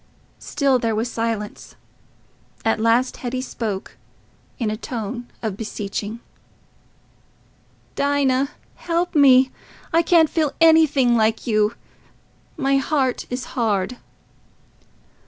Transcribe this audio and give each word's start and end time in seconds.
Still 0.39 0.79
there 0.79 0.95
was 0.95 1.11
silence. 1.11 1.75
At 2.65 2.79
last 2.79 3.17
Hetty 3.17 3.41
spoke, 3.41 3.97
in 4.57 4.71
a 4.71 4.75
tone 4.75 5.27
of 5.43 5.55
beseeching— 5.55 6.21
"Dinah... 7.93 8.49
help 8.77 9.13
me... 9.13 9.51
I 9.93 10.01
can't 10.01 10.27
feel 10.27 10.53
anything 10.59 11.15
like 11.15 11.45
you...my 11.45 12.77
heart 12.77 13.27
is 13.29 13.43
hard." 13.53 13.97